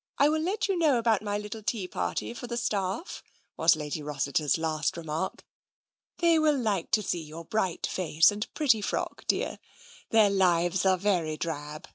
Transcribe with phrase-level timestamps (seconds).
[0.18, 3.22] "I will let you know about my little tea party for the staff,"
[3.58, 5.44] was Lady Rossiter's last remark.
[6.16, 9.58] "They will like to see your bright face and pretty frock, dear.
[10.08, 11.88] Their lives are very drab."